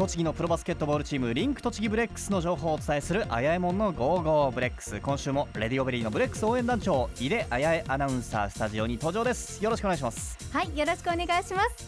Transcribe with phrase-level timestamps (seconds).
[0.00, 4.98] 栃木のプロバスケットボールチームリンク栃木ブレックスの情報をお伝えするあやえもんの Go Go BREX。
[4.98, 9.62] 今週もレディオベリーのブレックス応援団長井出あやえアナウンサースタジオに登場です。
[9.62, 10.38] よろしくお願いします。
[10.54, 11.86] はいよろしくお願いします。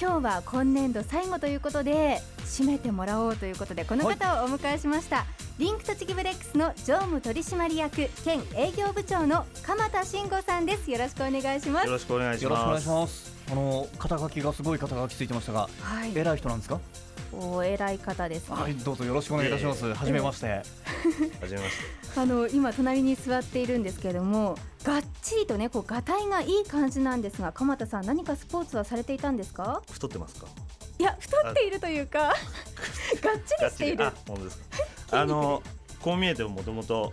[0.00, 5.22] 今日は今年度最後ということで締めてもらおうということでこの方をお迎えしました、は
[5.58, 10.90] い、リンク栃木ブレックスの常務取締役兼営業部長の鎌田眞吾さんです。
[10.90, 11.86] よろしくお願いします。
[11.86, 13.38] よろしくお願いします。
[13.52, 16.80] あの肩書きがすごい肩書きついてましたが、はい、偉い人なんですか？
[17.32, 19.92] お偉い方です、ね、はい、どうぞよろしくお願いいたします。
[19.94, 20.46] はじめまして。
[20.46, 20.62] は
[21.46, 22.20] じめまして。
[22.20, 29.82] あの今隣に座っているんですけれども、がっちりとねこうがたいがいい感じなんですが、鎌田さん何かスポーツはされていたんですか？
[29.90, 30.46] 太ってますか？
[30.98, 32.34] いや太っているというか、 がっ
[33.46, 34.06] ちりしている。
[34.06, 34.64] あ、本当ですか。
[35.20, 35.62] あの
[36.00, 37.12] こう見えてももともと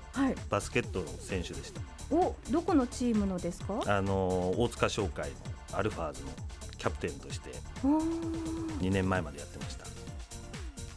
[0.50, 1.82] バスケットの選手でした。
[2.10, 3.82] お、どこのチームのですか？
[3.86, 5.30] あの大塚商会
[5.72, 6.30] のアルファーズの
[6.78, 7.52] キャプテンとして
[7.84, 9.87] 2年前までやってました。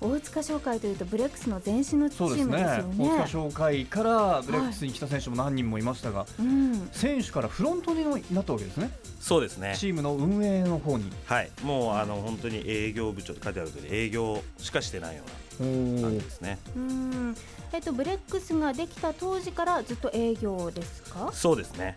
[0.00, 6.42] 大塚商会というとブレックスの前身のチームですよね、ね、大塚商会からブレックスに来た選手も何人もいましたが、はい。
[6.42, 8.90] うん、選手からフロントになったわけですね。
[9.20, 9.74] そうですね。
[9.76, 11.12] チームの運営の方に。
[11.26, 11.50] はい。
[11.62, 15.22] もうあの本当に営業部長って書いてある通り営業しかしてないよ
[15.60, 16.58] うな感じですね。
[16.74, 17.36] うん。
[17.72, 21.30] えっとブレックスができた当時からずっと営業ですか？
[21.32, 21.96] そうですね。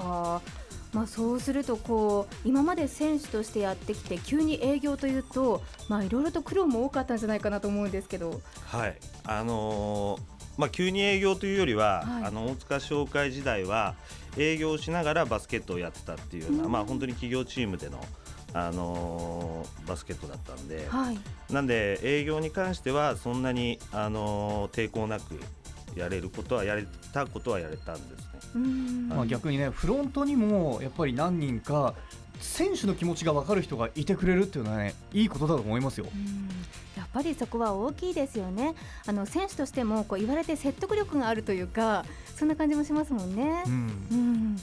[0.00, 0.57] はあ
[0.98, 8.40] まあ、そうするとこう今まで選手としてやってきて急に営業というといろいろと苦労も多かったんじゃないかなと思うんですけど。
[8.66, 8.96] はい。
[9.24, 10.20] あのー、
[10.56, 13.94] まあ、急に営業というよりは、はい、あの大塚商会時代は
[14.36, 18.04] 営業しながらバスケットをやってたっていうような、うん、まあ、本当に企業チームでの
[18.54, 21.18] あのー、バスケットだったんで、はい、
[21.52, 25.38] なんで営業に関してはそんなに、あのー、抵抗なく
[25.94, 28.28] やれることはやれたことはやれたんです
[29.08, 31.94] まあ、逆にねフロントにもやっぱり何人か
[32.40, 36.06] 選手の気持ちが分かる人がいてくれるっていうのはねいいことだと思いますよ。
[36.96, 38.74] やっぱりそこは大きいですよね。
[39.06, 42.04] あの選手としてもこう言われて説得力があるというか
[42.36, 43.64] そんな感じもしますもんね。
[43.66, 43.72] うん、
[44.10, 44.56] うん。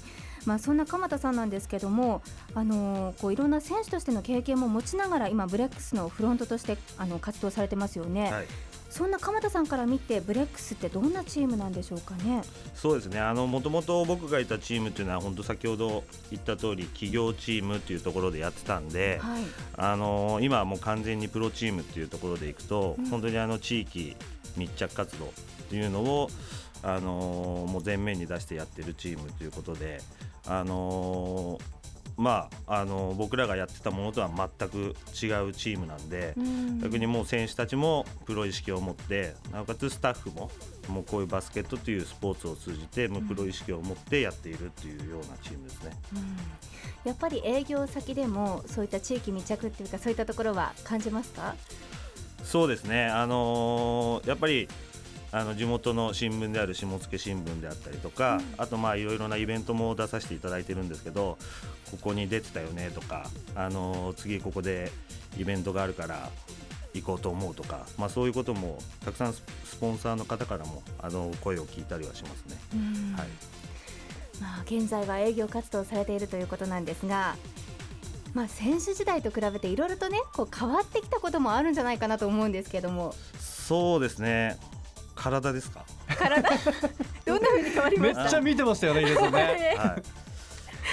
[0.45, 2.21] まあ、そんな鎌田さんなんですけども、
[2.53, 8.45] あのー、こういろんな選手としての経験も持ちながら今、ブレックスのフロントとしてあの活動されてますよね、はい、
[8.95, 12.43] そんな鎌田さんから見てブレックスってどんなチームなんでしょうかね？
[12.73, 13.19] そうですね。
[13.19, 19.43] あのもともと僕がいたチームっていうのは本当先ほど言った通り企業チームっていうところでやってたんで、はい、
[19.75, 24.15] あの今はもう完全にプロチームっていうところでいくと、うん、本当にあの地域
[24.55, 25.29] 密着活動っ
[25.69, 26.29] ていうのを
[26.81, 29.99] あのもう前面に出してやってるチームということで、
[30.47, 31.59] あの
[32.17, 36.79] まあ、あの僕らがやってたものとは全く違うチームなんで、ん。
[36.79, 40.49] 逆にもう選手たちもプロ意識を持ってなおかつスタッフも
[40.87, 45.91] もうこういうバスケットというスポーツを通じてもうプロ意識を持ってやっているっていうようなチームですね、
[47.03, 51.55] やっぱり営業先でもそういった地域密着っていうかそういったところは感じますか？
[52.43, 54.69] そうですね、あのー、やっぱり
[55.35, 61.37] あの地元の新聞である下野新聞であったりとか、うん、あとまあいろいろなイベントも出させていただいてるんですけど
[61.91, 64.93] ここに出てたよねとか、あの次ここで
[65.37, 66.29] イベントがあるから
[66.93, 69.43] 行こうと思うとか、まあ、そういうこともたくさんス
[69.79, 72.57] ポンサーの方からもあの声を聞いたりはしますね。
[73.17, 73.27] はい。
[74.39, 77.35] まあ、現在は営業活動されているということなんですが、
[78.33, 83.13] まあ、選手時代と比べていろいろとねこう変わってきたこともあるんじゃないかなと思うんですけども。
[83.37, 84.57] そうですね
[85.25, 85.83] 体ですか？
[86.07, 86.41] 体？
[87.25, 88.21] どんな風に変わりました？
[88.21, 89.25] めっちゃ見てましたよねね、はい、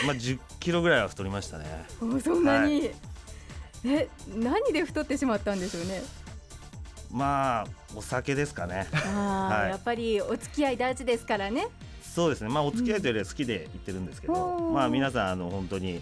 [0.06, 1.84] まあ10キロぐらいは太りましたね。
[2.00, 2.92] おそんなに、はい、
[3.84, 6.02] え何で太ってしまったんでしょうね？
[7.10, 8.88] まあお酒ですかね。
[9.14, 11.68] あ、はい、やっぱりお付き合い大事ですからね。
[12.02, 12.48] そうですね。
[12.48, 16.00] まあお付き合いというよりは好きで言ってるんですけど、うん、まあ皆さんあの本当に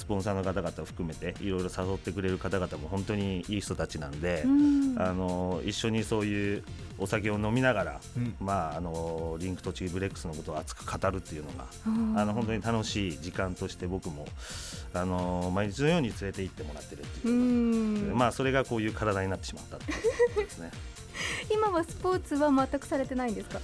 [0.00, 6.64] スポンサーの方々を含めていろいろ誘ってくれる方々も本当にいい人たちなんで、うん、あの一緒にそういう
[6.98, 14.26] お酒を飲みながら、うん、まあ、あのリンク栃木ブレックスのことを熱く語るっていうのが、うん、あの本当に楽しい時間として僕も
[14.94, 18.14] あの毎日のように連れて行ってもらってるっていう。
[18.16, 20.06] まあ、それがこういう体になってしまったっていうこ
[20.36, 20.70] とですね。
[21.52, 23.60] 今はスポーツは全くされてないんですか？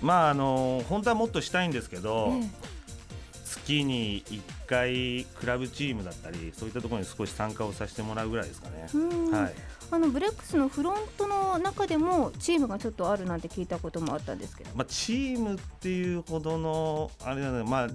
[0.00, 2.74] まああの本当はもっとしたいんですけど、ええ。
[3.44, 8.88] 月に1回クラブチームだったりそういったところに少し参加をさせてもらうぐらいですかね。
[9.30, 9.54] はい、
[9.90, 17.88] あのブレックスのフロントの中でもチームがちょっとあるなんて聞いたこともあったんですけど、まあ、チームっていうほどのあれなのまあ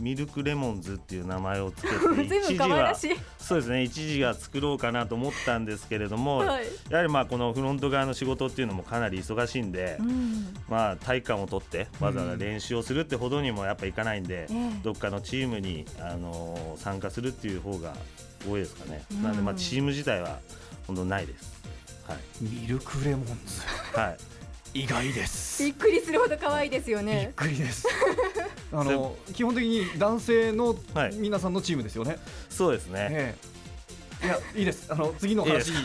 [0.00, 1.94] ミルクレモンズっていう名前をつけて
[2.24, 2.94] 一時は
[3.38, 17.94] そうですね一時は作ろうかなと思ったんですけれども、はい、やはりまあこのフロント側の仕事っていうのもかなり忙しいんで、うん、まあ体感を取ってわざわざ練習をするってほどにもやっぱいかないんで、うん、どっかのチームにあの参加するっていう方が
[18.48, 19.04] 多いですかね。
[19.12, 20.38] うん、なのでまあチーム自体は
[20.86, 21.52] 本当ないです。
[22.08, 22.18] はい。
[22.40, 23.62] ミルクレモンズ。
[23.98, 24.16] はい。
[24.74, 27.86] 意外ですびっくりするほど可愛いですよねびっくりです
[28.72, 30.74] あの基本的に男性の
[31.14, 33.34] 皆さんのチームですよね、はい、そうですね、え
[34.22, 34.90] え、いやいいです。
[34.90, 35.72] あの次の話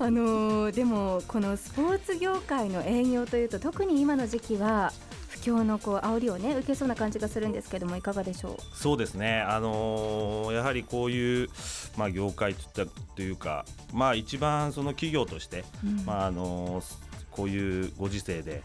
[0.00, 4.92] あのー、でもこのスポーツ業界の営業というと特に今の時期は
[5.28, 8.56] 不況のこう煽りをね受けそうな感じがするんですけどもいかがでしょう？
[8.76, 11.48] そうですね、あのー、やはりこういう、
[11.96, 16.84] まあ、業界といったというか、まあ、一番その企業として、うん、まああのー、
[17.32, 18.62] こういうご時世で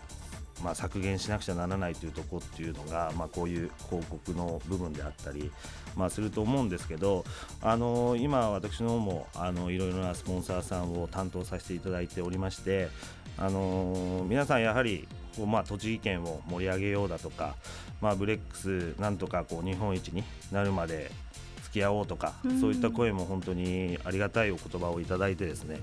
[0.62, 5.52] まあ、削減しなくちゃならないというところっていうのが、まあ、こういう広告の部分であったり、
[5.96, 7.26] まあ、すると思うんですけど、
[7.62, 12.90] あの今、私の方もあのいろいろなスポンサーさんを担当させていただいておりまして、
[13.38, 17.56] あの皆さんやはりこうまあ、栃木県を盛り上げようだとか、
[18.02, 21.10] まあ、ブレックスなんとかこう日本一になるまで
[21.74, 25.80] き合おうとか、そういった声も本当にありがたいお言葉をいただいてですね。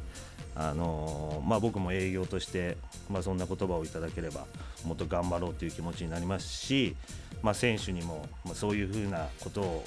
[0.57, 2.77] あのまあ、僕も営業として、
[3.09, 4.47] まあ、そんな言葉をいただければ
[4.85, 6.97] もっと頑張ろうという気持ちになりますし、
[7.41, 9.85] まあ、選手にも、まあ、そういうふうなことを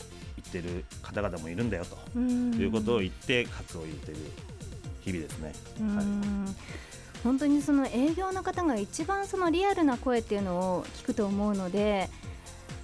[0.52, 4.18] 言ってる方々もいるんだよということを言って活を入れてる
[5.02, 5.54] 日々ですね。
[5.96, 6.06] はい。
[7.24, 12.10] 本当にその営業の方が一番そのリアルな声っていうのを聞くと思うので、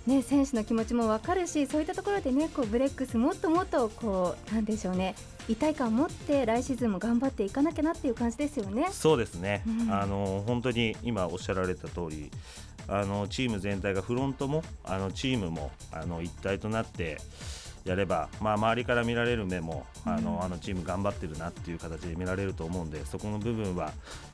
[0.08, 5.14] ね、選手の気持ちも分かるしそういったところでねこうブレックスもっともっとこうなんでしょうね
[5.48, 8.88] 一体感を持って来シーズンも頑張っていかなきゃなっていう感じですよね。
[8.92, 12.32] そうですね、うん、あの本当に今おっしゃられた通り
[12.88, 17.18] ありチーム全体がフロントもあのチームもあの一体となって
[17.86, 23.94] やれば、まあ、周りから見られる目もあの、うん、あのチーム頑張ってるなっていう形で見られると思うんでそこの部分は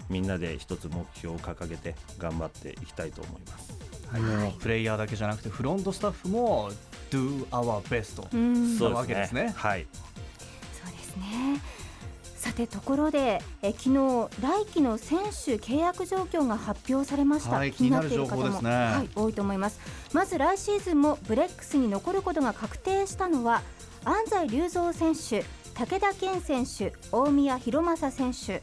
[0.10, 3.76] みんなで一つ目標を掲げて頑張っていきたいと思います。
[4.12, 6.70] はい、プレイヤーだけじゃなくてフロントスタッフも
[7.10, 8.22] do our best
[8.90, 9.54] なわけですね。
[9.56, 9.88] はい。
[10.74, 11.60] そうですね。
[12.56, 19.82] さてところでえ昨日来季の選手契約状況が発表されました、はい、気になっている方も、ね、はい、多いと思います。
[20.14, 23.62] まず来シーズンもブレックスに残ることが確定したのは
[24.06, 28.62] 安西隆三選手武田健選手大宮弘正選手。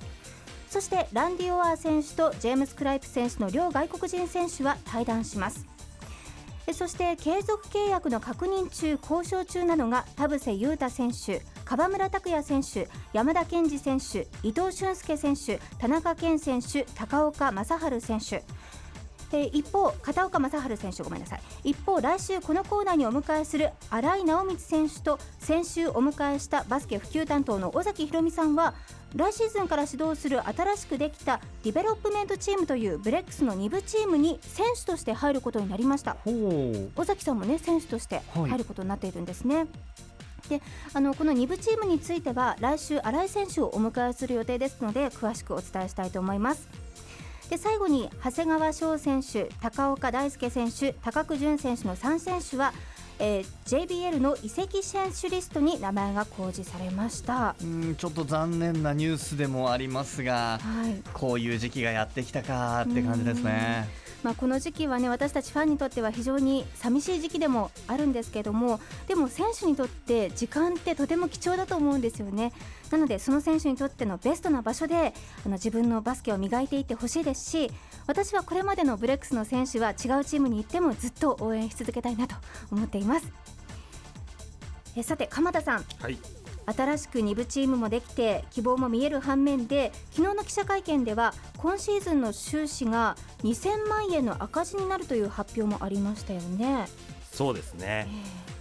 [0.71, 5.67] そしてランディ・オアー選手とジェームス・クライプ選手の両外国人選手は退団します。
[6.73, 11.43] そして継続契約の確認中交渉中なのが田臥勇太選手
[11.75, 18.45] 川村拓也選手山田健二選手伊藤俊介選手田中健選手高岡正治選手。
[19.35, 21.41] え一方、片岡正治選手ごめんなさい。
[21.65, 28.75] 一方、来週このコーナーにお迎えする新井直光選手と先週お迎えしたバスケ普及担当の尾崎宏美さんは
[29.17, 36.19] 来シーズンから指導する新しくできたディベロップメントチームというブレックスの2部チームに選手として入ることになりました。
[36.27, 39.57] 尾崎さんもね選手として入ることになっているんですね。
[39.57, 39.69] はい
[40.49, 40.61] で
[40.93, 46.69] あのこの2部チームについては来週新井選手をお迎えする予定ですので詳しくお伝えしたいと思います。
[47.51, 52.73] で最後に長谷川翔選手高岡大輔選手高久潤選手の3選手は
[53.25, 53.47] えー、
[53.87, 57.55] JBL の移籍選手リストに名前が公示されました。
[57.63, 63.89] うんちょっと残念なニュースでもありますが、はい、こういう時期がやってきたかって感じですね。
[64.23, 72.53] まあ、この時期はね私たちファンにとっては非常に寂しい時期でもあるんですけどもでも選手にとって時間ってとても貴重だと思うんですよね。
[72.91, 75.15] なのでその選手にとってのベストな場所で
[75.45, 77.71] あの自分のバスケを磨いていってほしいですし
[78.07, 82.37] 私はこれまでのブレックスの選手は違うチームに行ってもずっと応援し続けたいなと
[82.71, 83.33] 思っています。
[84.95, 86.19] えさて鎌田さん、はい。
[86.67, 96.87] 新しく2部チームもできて希望も見える反面で昨日の記者会見では今シーズンの収支が2000万円の赤字になるという発表もありましたよね。
[97.33, 98.07] そうですね、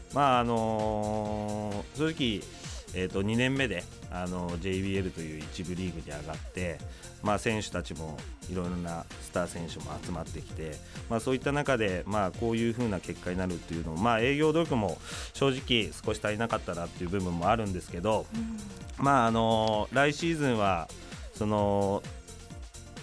[0.09, 2.61] えー、まああのー、正直
[2.93, 6.77] えー、と2年目であの JBL という一部リーグに上がって、
[7.23, 8.17] まあ、選手たちも
[8.51, 10.71] いろいろなスター選手も集まってきて、
[11.09, 14.97] まあ、そういった中で、まあ、こういう風な結果になるっていうのを、まあ、営業努力も
[15.33, 18.57] 正直少し足りなかったなっていう部分もあるんですけど、うん、
[18.97, 20.87] まああの来シーズンは
[21.33, 22.03] その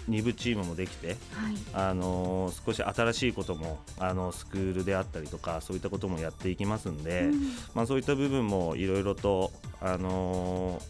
[0.09, 1.17] 2部チームもできて、はい、
[1.73, 7.41] あの少し新しいこともあのスクールであったりとかそういったこともやっていきますんで、うん、
[7.75, 10.81] まあ、そういった部分もいろいろと、あの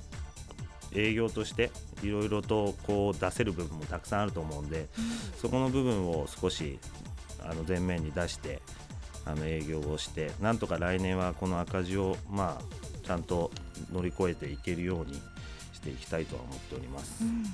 [0.95, 1.71] 営業として
[2.03, 4.87] いろいろとこう出せる部分もたくさんあると思うんで、うん、
[5.39, 6.79] そこの部分を少し
[7.43, 8.63] あの前面に出して
[9.27, 13.51] あの営業をしてなんとか来年はこの赤字をまあちゃんと
[13.93, 15.15] 乗り越えていけるように
[15.75, 17.23] していきたいとは思っております。
[17.23, 17.45] うん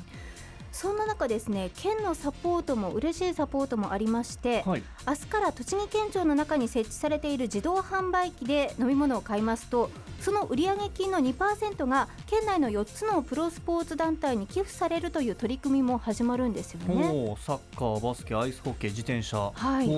[0.75, 9.89] そんな中ですね県のサポートも嬉しいサポートもありまして、はい、明日から栃木県庁の中に設置されている自動販売機で飲み物を買いますと
[10.21, 17.37] その売上金の2%が県内の4つのプロスポーツ団体に寄付されるという取り組みも始まるんですよね。
[17.41, 19.53] サッカーバスケアイスホッケー自転車。
[19.55, 19.89] はい。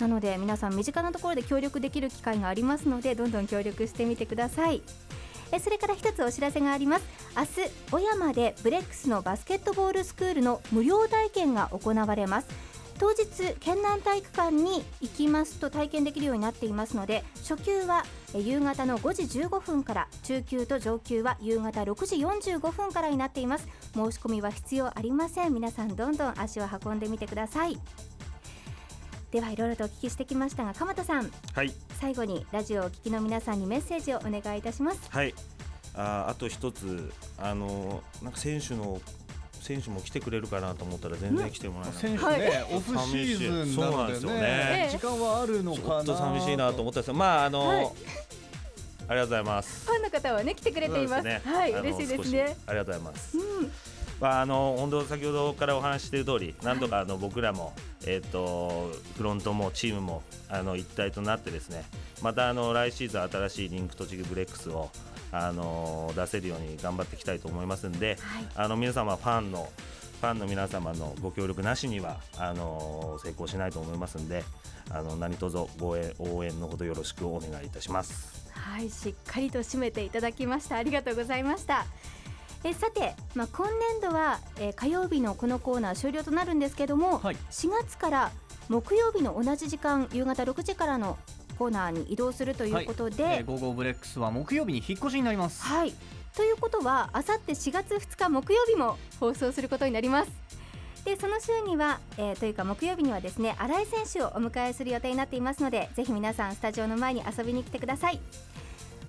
[0.00, 4.82] なので皆さん身近なところで協力できる機会がありますのでどんどん協力してみてください
[5.52, 7.04] えそれから一つお知らせがあります。
[7.36, 12.48] 明日小山でブレックスのバスケットボールスクールの無料体験が行われます。
[12.98, 18.04] 当日県南体育館に行きますと体験できるようになっていますので初級は
[18.34, 23.66] 夕方の5時15分から中級と上級は夕方6時45分からになっています。
[23.94, 25.54] 申し込みは必要ありません。
[25.54, 27.78] 皆さんどんどん足を運んでみてください。
[29.30, 35.00] ではいろいろとお聞きしてきましたが鎌田さん、はい、最後にラジオをお聞きの皆さんにメッセージをお願いいたします。
[35.08, 35.34] はい。
[35.94, 37.12] ああと一つ。
[37.38, 39.00] あのなんか選手の
[39.60, 44.88] 選手も来てくれるかなと思ったら全然来てもらえない、選手ね、オフシーズンなのでね。
[44.90, 47.14] 時間はあるのかなちょっと寂しいなと思ったんですよ。
[47.14, 47.94] まああの、はい、ありが
[49.14, 49.86] とうございます。
[49.86, 51.72] ファンの方はね来てくれています、ね、はい。
[51.72, 52.56] 嬉しいですね。
[52.66, 53.72] ありがとうございます、うん
[54.20, 57.72] まあ、あの本当先ほどからお話している通り、なんとかあの僕らも、
[58.06, 61.84] えっ、とフロントもチームもあの一体となってですね、
[62.22, 64.90] またあの来シーズン新しいリンク栃木ブレックスを
[65.32, 69.70] あの出せるように頑張っていきたいと思いますんで、はい、あの皆様ファンの
[70.20, 74.44] ファンの皆様のご協力なしにはあの成功しないと思いますんで、
[74.90, 78.50] あの何卒ご応援のほどよろしくお願いいたします。
[78.52, 80.76] はい、しっかりと締めていただきました。
[80.76, 81.86] ありがとうございました。
[82.64, 88.30] えさて、まあ、今年度は、えー、火曜日のこのコーナー終了となるんですけども、はい、4月から
[88.68, 91.18] 木曜日の同じ時間夕方6時からの
[91.58, 95.62] コーナーに移動するということで、はい、えー、ゴーゴーブレックスは木曜日に引っ越しになります。
[95.62, 95.94] はい
[96.36, 100.30] ということはあさって4月2日木曜日も放送することになります。
[101.04, 108.20] でその週には、えー、というか木曜日にはですね新井選手をお迎えする予定になっていますのでぜひ皆さんスタジオの前に遊びに来てください。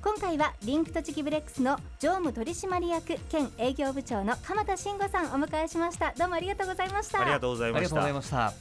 [0.03, 6.11] 今回はリンク栃木ブレックスの常務取締役兼営業部長の鎌田慎吾さんお迎えしました。
[6.17, 7.21] どうもありがとうございました。
[7.21, 8.53] ありがとうございました。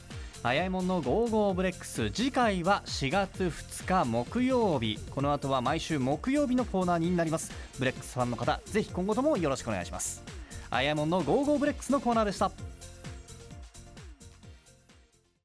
[0.43, 4.99] 早いもんでゴーゴーブレックス次回は4月2日木曜日。
[5.09, 7.51] この後は毎週木曜日のコーナーになります。
[7.79, 10.23] ブレックスファンの方ぜひ今後ともよろしくお願いします。
[10.69, 12.51] 早いもんのゴーゴーブレックスのコーナーでした。